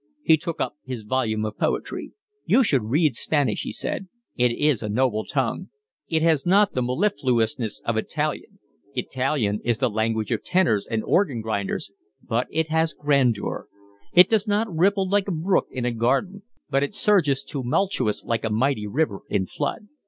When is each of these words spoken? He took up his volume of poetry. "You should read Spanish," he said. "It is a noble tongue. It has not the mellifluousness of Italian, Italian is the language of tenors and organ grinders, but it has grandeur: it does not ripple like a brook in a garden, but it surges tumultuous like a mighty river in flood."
He 0.23 0.35
took 0.35 0.59
up 0.59 0.77
his 0.83 1.03
volume 1.03 1.45
of 1.45 1.59
poetry. 1.59 2.13
"You 2.47 2.63
should 2.63 2.85
read 2.89 3.15
Spanish," 3.15 3.61
he 3.61 3.71
said. 3.71 4.07
"It 4.35 4.51
is 4.51 4.81
a 4.81 4.89
noble 4.89 5.25
tongue. 5.25 5.69
It 6.07 6.23
has 6.23 6.43
not 6.43 6.73
the 6.73 6.81
mellifluousness 6.81 7.83
of 7.85 7.97
Italian, 7.97 8.57
Italian 8.95 9.59
is 9.63 9.77
the 9.77 9.91
language 9.91 10.31
of 10.31 10.43
tenors 10.43 10.87
and 10.89 11.03
organ 11.03 11.39
grinders, 11.41 11.91
but 12.19 12.47
it 12.49 12.69
has 12.69 12.95
grandeur: 12.95 13.67
it 14.11 14.27
does 14.27 14.47
not 14.47 14.75
ripple 14.75 15.07
like 15.07 15.27
a 15.27 15.31
brook 15.31 15.67
in 15.69 15.85
a 15.85 15.91
garden, 15.91 16.41
but 16.67 16.81
it 16.81 16.95
surges 16.95 17.43
tumultuous 17.43 18.23
like 18.25 18.43
a 18.43 18.49
mighty 18.49 18.87
river 18.87 19.19
in 19.29 19.45
flood." 19.45 19.87